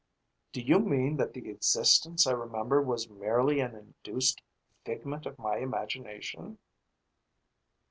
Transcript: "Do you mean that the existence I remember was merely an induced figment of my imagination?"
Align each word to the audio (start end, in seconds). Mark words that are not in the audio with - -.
"Do 0.51 0.61
you 0.61 0.79
mean 0.79 1.17
that 1.17 1.33
the 1.33 1.47
existence 1.51 2.25
I 2.25 2.31
remember 2.31 2.81
was 2.81 3.07
merely 3.07 3.59
an 3.59 3.75
induced 3.75 4.41
figment 4.83 5.27
of 5.27 5.37
my 5.37 5.57
imagination?" 5.57 6.57